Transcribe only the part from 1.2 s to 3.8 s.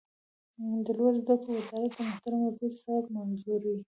زده کړو وزارت د محترم وزیر صاحب منظوري